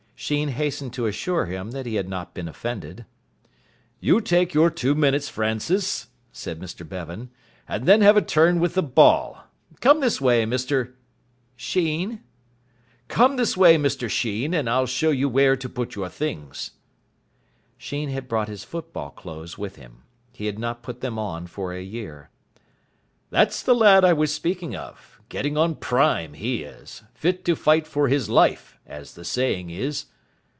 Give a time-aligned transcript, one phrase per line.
[0.23, 3.05] Sheen hastened to assure him that he had not been offended.
[3.99, 7.31] "You take your two minutes, Francis," said Mr Bevan,
[7.67, 9.45] "and then have a turn with the ball.
[9.79, 10.93] Come this way, Mr"
[11.55, 12.21] "Sheen."
[13.07, 16.69] "Come this way, Mr Sheen, and I'll show you where to put on your things."
[17.79, 20.03] Sheen had brought his football clothes with him.
[20.31, 22.29] He had not put them on for a year.
[23.31, 25.19] "That's the lad I was speaking of.
[25.29, 27.01] Getting on prime, he is.
[27.13, 30.05] Fit to fight for his life, as the saying is."